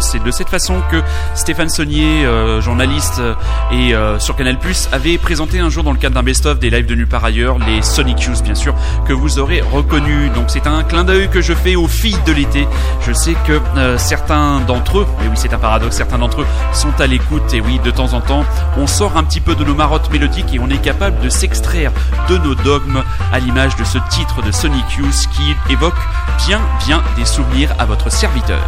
C'est 0.00 0.22
de 0.22 0.30
cette 0.30 0.48
façon 0.48 0.80
que 0.90 1.02
Stéphane 1.34 1.68
Saunier, 1.68 2.24
euh, 2.24 2.60
journaliste 2.60 3.18
euh, 3.20 3.34
et 3.72 3.94
euh, 3.94 4.18
sur 4.18 4.36
Canal+, 4.36 4.56
avait 4.92 5.18
présenté 5.18 5.60
un 5.60 5.68
jour 5.70 5.84
dans 5.84 5.92
le 5.92 5.98
cadre 5.98 6.14
d'un 6.14 6.22
best-of 6.22 6.58
des 6.58 6.70
lives 6.70 6.86
de 6.86 6.94
nulle 6.94 7.08
part 7.08 7.24
ailleurs, 7.24 7.58
les 7.58 7.82
Sonic 7.82 8.22
Youth 8.22 8.42
bien 8.42 8.54
sûr, 8.54 8.74
que 9.06 9.12
vous 9.12 9.38
aurez 9.38 9.60
reconnu. 9.60 10.30
Donc 10.30 10.46
c'est 10.48 10.66
un 10.66 10.82
clin 10.82 11.04
d'œil 11.04 11.28
que 11.28 11.40
je 11.40 11.54
fais 11.54 11.76
aux 11.76 11.88
filles 11.88 12.18
de 12.26 12.32
l'été. 12.32 12.68
Je 13.06 13.12
sais 13.12 13.34
que 13.46 13.60
certains 13.96 14.60
d'entre 14.60 14.98
eux, 14.98 15.06
et 15.24 15.28
oui 15.28 15.36
c'est 15.36 15.52
un 15.52 15.58
paradoxe, 15.58 15.96
certains 15.96 16.18
d'entre 16.18 16.42
eux 16.42 16.46
sont 16.72 17.00
à 17.00 17.06
l'écoute 17.06 17.52
et 17.52 17.60
oui 17.60 17.80
de 17.84 17.90
temps 17.90 18.12
en 18.12 18.20
temps 18.20 18.44
on 18.76 18.86
sort 18.86 19.16
un 19.16 19.24
petit 19.24 19.40
peu 19.40 19.54
de 19.54 19.64
nos 19.64 19.74
marottes 19.74 20.10
mélodiques 20.10 20.54
et 20.54 20.58
on 20.58 20.68
est 20.68 20.80
capable 20.80 21.20
de 21.20 21.28
s'extraire 21.28 21.92
de 22.28 22.38
nos 22.38 22.54
dogmes 22.54 23.02
à 23.32 23.38
l'image 23.38 23.76
de 23.76 23.84
ce 23.84 23.98
titre 24.10 24.42
de 24.42 24.52
Sonic 24.52 24.84
Youth 24.98 25.28
qui 25.32 25.72
évoque 25.72 25.94
bien 26.46 26.60
bien 26.86 27.02
des 27.16 27.24
souvenirs 27.24 27.74
à 27.78 27.84
votre 27.84 28.10
serviteur. 28.10 28.60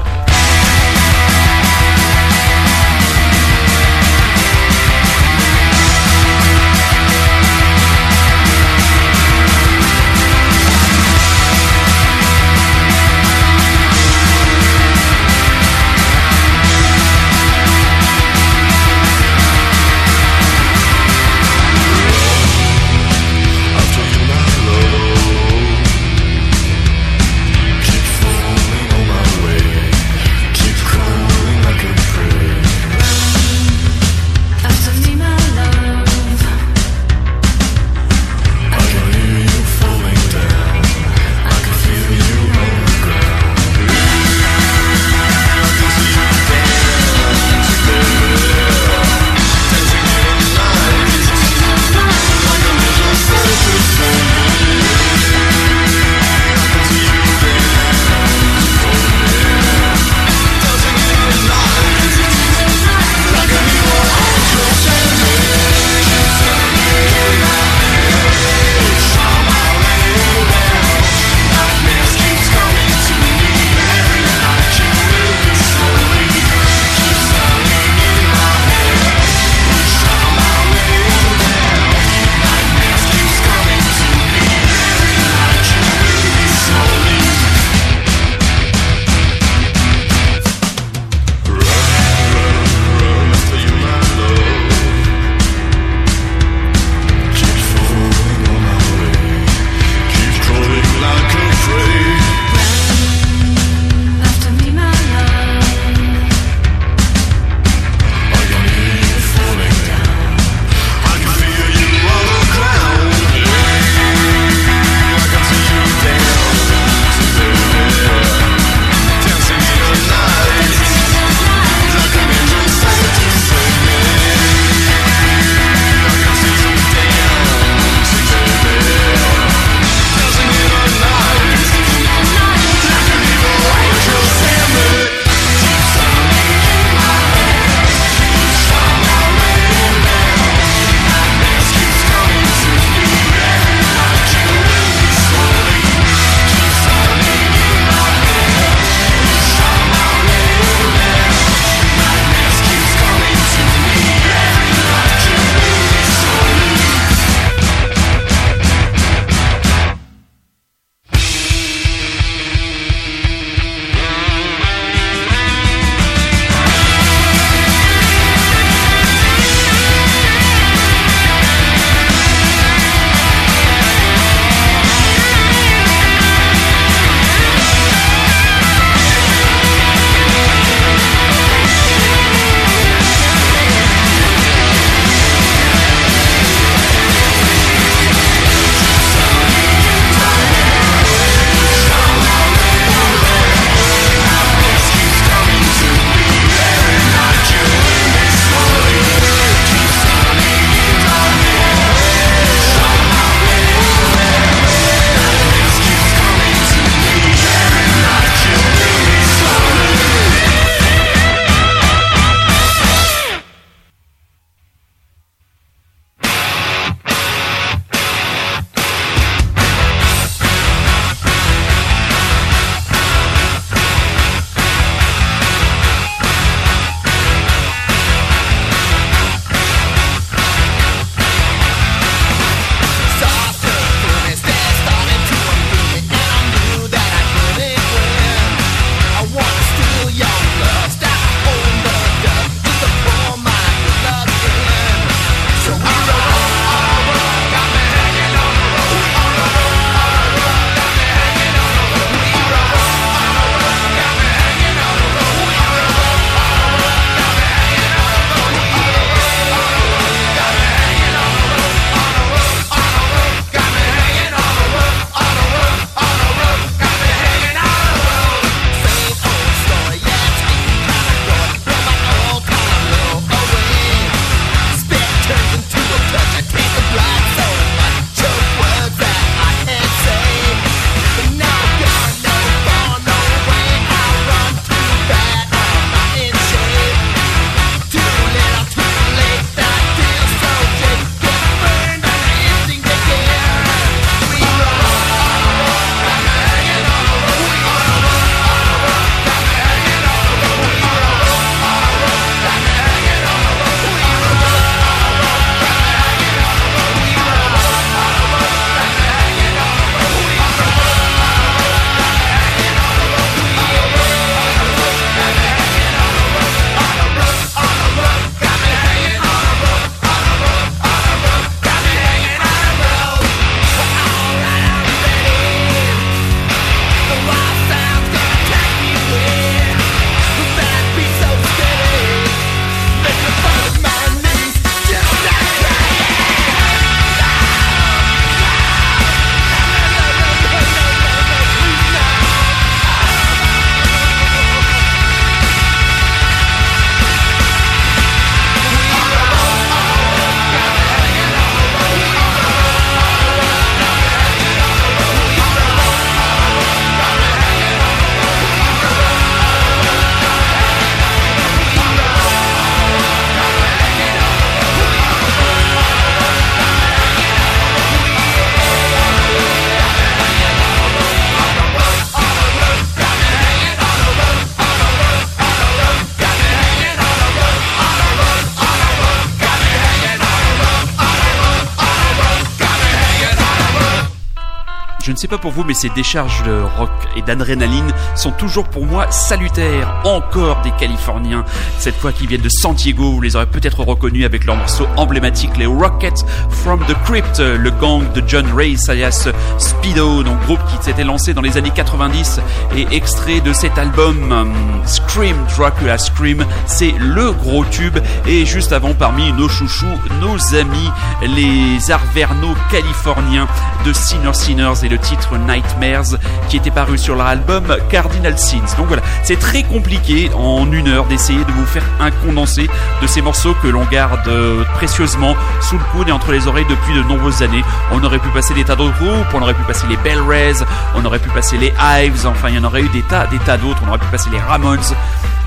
Sais 385.20 385.28
pas 385.28 385.36
pour 385.36 385.50
vous, 385.50 385.64
mais 385.64 385.74
ces 385.74 385.90
décharges 385.90 386.42
de 386.44 386.62
rock 386.78 386.90
et 387.14 387.20
d'adrénaline 387.20 387.92
sont 388.14 388.30
toujours 388.30 388.66
pour 388.66 388.86
moi 388.86 389.10
salutaires. 389.10 390.00
Encore 390.04 390.62
des 390.62 390.70
Californiens, 390.70 391.44
cette 391.78 391.96
fois 391.96 392.10
qui 392.10 392.26
viennent 392.26 392.40
de 392.40 392.48
San 392.48 392.72
Diego, 392.74 393.12
vous 393.12 393.20
les 393.20 393.36
aurez 393.36 393.44
peut-être 393.44 393.84
reconnus 393.84 394.24
avec 394.24 394.46
leur 394.46 394.56
morceau 394.56 394.86
emblématique, 394.96 395.58
les 395.58 395.66
Rockets 395.66 396.24
from 396.48 396.80
the 396.86 396.94
Crypt, 397.04 397.38
le 397.38 397.70
gang 397.70 398.10
de 398.12 398.22
John 398.26 398.46
Race 398.54 398.88
alias 398.88 399.28
Speedo, 399.58 400.22
donc 400.22 400.40
groupe 400.46 400.60
qui 400.70 400.82
s'était 400.82 401.04
lancé 401.04 401.34
dans 401.34 401.42
les 401.42 401.58
années 401.58 401.72
90 401.74 402.40
et 402.74 402.86
extrait 402.90 403.40
de 403.40 403.52
cet 403.52 403.76
album 403.76 404.32
um, 404.32 404.54
Scream 404.86 405.36
Dracula 405.54 405.98
Scream, 405.98 406.46
c'est 406.64 406.94
le 406.98 407.32
gros 407.32 407.66
tube. 407.66 407.98
Et 408.26 408.46
juste 408.46 408.72
avant 408.72 408.94
parmi 408.94 409.34
nos 409.34 409.50
chouchous, 409.50 409.86
nos 410.22 410.54
amis, 410.54 410.90
les 411.36 411.90
Arverno 411.90 412.54
californiens 412.70 413.48
de 413.84 413.92
Sinner 413.92 414.32
Sinners 414.32 414.82
et 414.82 414.88
le 414.88 414.96
titre 415.10 415.38
Nightmares 415.38 416.18
qui 416.48 416.56
était 416.56 416.70
paru 416.70 416.96
sur 416.96 417.16
leur 417.16 417.26
album 417.26 417.64
Cardinal 417.88 418.38
Sins. 418.38 418.76
Donc 418.76 418.86
voilà, 418.86 419.02
c'est 419.24 419.38
très 419.38 419.64
compliqué 419.64 420.30
en 420.34 420.70
une 420.70 420.86
heure 420.86 421.06
d'essayer 421.06 421.44
de 421.44 421.50
vous 421.50 421.66
faire 421.66 421.82
un 421.98 422.12
condensé 422.12 422.70
de 423.02 423.06
ces 423.08 423.20
morceaux 423.20 423.54
que 423.60 423.66
l'on 423.66 423.84
garde 423.86 424.26
euh, 424.28 424.62
précieusement 424.74 425.34
sous 425.60 425.76
le 425.78 425.84
coude 425.92 426.08
et 426.08 426.12
entre 426.12 426.30
les 426.30 426.46
oreilles 426.46 426.66
depuis 426.68 426.94
de 426.94 427.02
nombreuses 427.02 427.42
années. 427.42 427.64
On 427.90 428.02
aurait 428.04 428.20
pu 428.20 428.28
passer 428.28 428.54
des 428.54 428.62
tas 428.64 428.76
d'autres 428.76 428.96
groupes, 428.98 429.34
on 429.34 429.42
aurait 429.42 429.54
pu 429.54 429.64
passer 429.64 429.86
les 429.88 429.96
Bell 429.96 430.20
Rays, 430.20 430.64
on 430.94 431.04
aurait 431.04 431.18
pu 431.18 431.30
passer 431.30 431.56
les 431.56 431.72
Hives, 431.80 432.26
enfin 432.26 432.48
il 432.48 432.54
y 432.54 432.58
en 432.58 432.64
aurait 432.64 432.82
eu 432.82 432.88
des 432.90 433.02
tas, 433.02 433.26
des 433.26 433.38
tas 433.38 433.56
d'autres, 433.56 433.82
on 433.84 433.88
aurait 433.88 433.98
pu 433.98 434.06
passer 434.12 434.30
les 434.30 434.38
Ramones. 434.38 434.78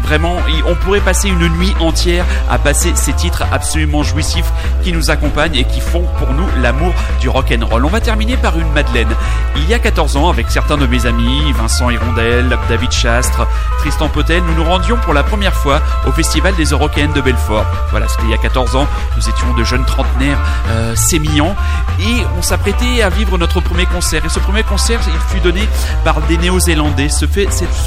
Vraiment, 0.03 0.36
on 0.68 0.76
pourrait 0.76 0.99
passer 0.99 1.30
une 1.30 1.47
nuit 1.47 1.74
entière 1.80 2.26
à 2.49 2.59
passer 2.59 2.91
ces 2.93 3.14
titres 3.14 3.43
absolument 3.51 4.03
jouissifs 4.03 4.51
qui 4.84 4.91
nous 4.91 5.09
accompagnent 5.09 5.55
et 5.55 5.64
qui 5.64 5.80
font 5.80 6.03
pour 6.20 6.34
nous 6.34 6.45
l'amour 6.61 6.93
du 7.22 7.30
rock 7.30 7.53
and 7.57 7.66
roll. 7.66 7.86
On 7.86 7.89
va 7.89 8.01
terminer 8.01 8.36
par 8.36 8.59
une 8.59 8.70
Madeleine. 8.74 9.07
Il 9.56 9.70
y 9.70 9.74
a 9.74 9.80
14 9.80 10.18
ans, 10.18 10.30
avec 10.30 10.49
certains 10.49 10.78
de 10.78 10.86
mes 10.88 11.06
amis, 11.06 11.51
Vincent 11.54 11.89
Hirondelle, 11.89 12.58
David 12.70 12.91
Chastre, 12.91 13.47
Tristan 13.80 14.10
Potel, 14.10 14.41
nous 14.43 14.56
nous 14.56 14.64
rendions 14.64 14.97
pour 14.97 15.14
la 15.14 15.24
première 15.24 15.54
fois 15.54 15.82
au 16.08 16.12
Festival 16.12 16.56
des 16.56 16.66
Eurocaines 16.66 17.14
de 17.14 17.22
Belfort. 17.22 17.66
Voilà, 17.91 18.08
c'était 18.08 18.24
il 18.24 18.32
y 18.32 18.34
a 18.34 18.38
14 18.38 18.76
ans. 18.76 18.88
Nous 19.16 19.30
étions 19.30 19.54
de 19.54 19.64
jeunes 19.64 19.86
trentenaires 19.86 20.39
euh, 20.70 20.95
sémillants 20.95 21.56
et 21.99 22.24
on 22.38 22.41
s'apprêtait 22.41 23.01
à 23.01 23.10
vivre 23.10 23.38
notre 23.38 23.62
premier 23.62 23.86
concert. 23.86 24.26
Et 24.26 24.30
ce 24.30 24.39
premier 24.39 24.64
concert, 24.64 24.99
il 25.06 25.34
fut 25.34 25.41
donné 25.41 25.62
par 26.04 26.22
des 26.22 26.38
Néo-Zélandais. 26.38 27.10
Ce, 27.10 27.26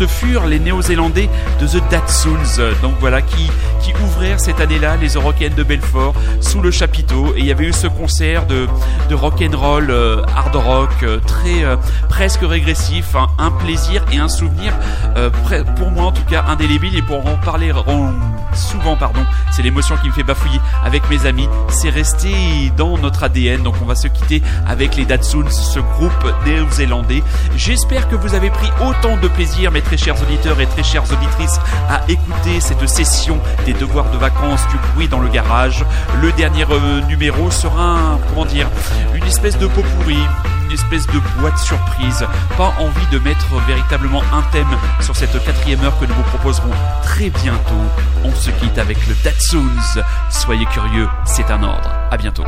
furent 0.06 0.46
les 0.46 0.60
Néo-Zélandais 0.60 1.28
de 1.60 1.66
The 1.66 1.82
Datsuns, 1.90 2.74
donc 2.82 2.94
voilà, 3.00 3.22
qui, 3.22 3.50
ouvrirent 4.02 4.40
cette 4.40 4.60
année-là 4.60 4.96
les 4.96 5.14
Eurocaines 5.14 5.54
de 5.54 5.62
Belfort 5.62 6.14
sous 6.40 6.60
le 6.60 6.70
chapiteau. 6.70 7.32
Et 7.36 7.40
il 7.40 7.46
y 7.46 7.50
avait 7.50 7.64
eu 7.64 7.72
ce 7.72 7.86
concert 7.86 8.46
de, 8.46 8.66
de 9.08 9.14
euh, 9.14 10.22
hard 10.34 10.56
rock, 10.56 10.90
euh, 11.02 11.18
très 11.26 11.55
euh, 11.64 11.76
presque 12.08 12.40
régressif, 12.42 13.14
hein, 13.16 13.26
un 13.38 13.50
plaisir 13.50 14.04
et 14.12 14.18
un 14.18 14.28
souvenir 14.28 14.72
euh, 15.16 15.30
pour 15.76 15.90
moi 15.90 16.04
en 16.06 16.12
tout 16.12 16.24
cas 16.24 16.44
indélébile. 16.48 16.96
Et 16.96 17.02
pour 17.02 17.26
en 17.26 17.36
parler 17.36 17.72
en- 17.72 18.12
souvent, 18.54 18.96
pardon, 18.96 19.20
c'est 19.52 19.62
l'émotion 19.62 19.96
qui 20.02 20.08
me 20.08 20.12
fait 20.12 20.22
bafouiller 20.22 20.60
avec 20.84 21.08
mes 21.10 21.26
amis. 21.26 21.48
C'est 21.68 21.90
resté 21.90 22.72
dans 22.76 22.96
notre 22.98 23.24
ADN. 23.24 23.62
Donc 23.62 23.74
on 23.82 23.86
va 23.86 23.94
se 23.94 24.08
quitter 24.08 24.42
avec 24.66 24.96
les 24.96 25.04
Datsuns, 25.04 25.50
ce 25.50 25.80
groupe 25.80 26.34
néo-zélandais. 26.46 27.22
J'espère 27.56 28.08
que 28.08 28.16
vous 28.16 28.34
avez 28.34 28.50
pris 28.50 28.68
autant 28.80 29.16
de 29.16 29.28
plaisir, 29.28 29.70
mes 29.72 29.82
très 29.82 29.96
chers 29.96 30.20
auditeurs 30.22 30.60
et 30.60 30.66
très 30.66 30.82
chères 30.82 31.04
auditrices, 31.04 31.58
à 31.88 32.00
écouter 32.08 32.60
cette 32.60 32.86
session 32.88 33.38
des 33.64 33.72
devoirs 33.74 34.10
de 34.10 34.16
vacances 34.18 34.66
du 34.68 34.76
bruit 34.94 35.08
dans 35.08 35.20
le 35.20 35.28
garage. 35.28 35.84
Le 36.22 36.32
dernier 36.32 36.64
euh, 36.70 37.00
numéro 37.02 37.50
sera, 37.50 38.18
comment 38.30 38.44
dire, 38.46 38.68
une 39.14 39.24
espèce 39.24 39.58
de 39.58 39.66
pot 39.66 39.82
pourri, 39.98 40.18
une 40.66 40.72
espèce 40.72 41.06
de 41.08 41.20
boîte 41.38 41.58
surprise. 41.58 42.26
Pas 42.56 42.74
envie 42.78 43.06
de 43.12 43.18
mettre 43.18 43.54
véritablement 43.66 44.22
un 44.32 44.42
thème 44.52 44.76
sur 45.00 45.16
cette 45.16 45.42
quatrième 45.44 45.82
heure 45.82 45.98
que 45.98 46.06
nous 46.06 46.14
vous 46.14 46.22
proposerons 46.22 46.70
très 47.02 47.30
bientôt. 47.30 47.74
On 48.24 48.34
se 48.34 48.50
quitte 48.50 48.78
avec 48.78 49.06
le 49.06 49.14
Datsuns. 49.24 50.02
Soyez 50.30 50.66
curieux, 50.66 51.08
c'est 51.24 51.50
un 51.50 51.62
ordre. 51.62 51.90
À 52.10 52.16
bientôt. 52.16 52.44